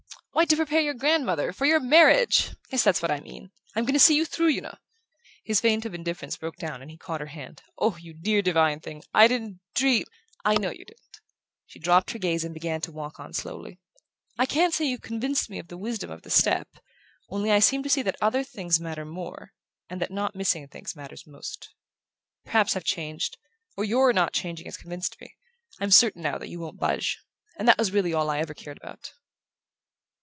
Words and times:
"Why, 0.33 0.45
to 0.45 0.55
prepare 0.55 0.79
your 0.79 0.93
grandmother! 0.95 1.51
For 1.53 1.65
your 1.65 1.81
marriage. 1.81 2.55
Yes, 2.71 2.83
that's 2.85 3.01
what 3.01 3.11
I 3.11 3.19
mean. 3.19 3.51
I'm 3.75 3.83
going 3.83 3.93
to 3.93 3.99
see 3.99 4.15
you 4.15 4.25
through, 4.25 4.47
you 4.47 4.61
know" 4.61 4.75
His 5.43 5.59
feint 5.59 5.85
of 5.85 5.93
indifference 5.93 6.37
broke 6.37 6.55
down 6.55 6.81
and 6.81 6.89
he 6.89 6.97
caught 6.97 7.19
her 7.19 7.27
hand. 7.27 7.61
"Oh, 7.77 7.95
you 7.97 8.13
dear 8.13 8.41
divine 8.41 8.79
thing! 8.79 9.03
I 9.13 9.27
didn't 9.27 9.59
dream" 9.75 10.05
"I 10.45 10.55
know 10.55 10.71
you 10.71 10.85
didn't." 10.85 11.19
She 11.67 11.77
dropped 11.79 12.11
her 12.11 12.17
gaze 12.17 12.43
and 12.45 12.53
began 12.55 12.79
to 12.81 12.91
walk 12.93 13.19
on 13.19 13.33
slowly. 13.33 13.81
"I 14.37 14.45
can't 14.47 14.73
say 14.73 14.85
you've 14.85 15.01
convinced 15.01 15.47
me 15.49 15.59
of 15.59 15.67
the 15.67 15.77
wisdom 15.77 16.09
of 16.09 16.23
the 16.23 16.31
step. 16.31 16.79
Only 17.29 17.51
I 17.51 17.59
seem 17.59 17.83
to 17.83 17.89
see 17.89 18.01
that 18.01 18.17
other 18.19 18.43
things 18.43 18.79
matter 18.79 19.05
more 19.05 19.51
and 19.89 20.01
that 20.01 20.09
not 20.11 20.33
missing 20.33 20.67
things 20.69 20.95
matters 20.95 21.27
most. 21.27 21.75
Perhaps 22.45 22.75
I've 22.75 22.85
changed 22.85 23.37
or 23.77 23.83
YOUR 23.83 24.11
not 24.11 24.33
changing 24.33 24.65
has 24.65 24.77
convinced 24.77 25.17
me. 25.21 25.35
I'm 25.79 25.91
certain 25.91 26.23
now 26.23 26.39
that 26.39 26.49
you 26.49 26.59
won't 26.59 26.79
budge. 26.79 27.19
And 27.59 27.67
that 27.67 27.77
was 27.77 27.91
really 27.91 28.13
all 28.13 28.29
I 28.31 28.39
ever 28.39 28.55
cared 28.55 28.77
about." 28.77 29.13